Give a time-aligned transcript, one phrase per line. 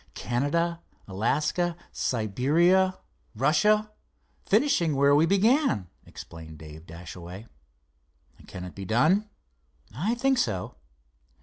[0.15, 2.97] "Canada, Alaska, Siberia,
[3.35, 7.45] Russia—finishing where we began," explained Dave Dashaway.
[8.47, 9.29] "Can it be done?"
[9.95, 10.73] "I think so."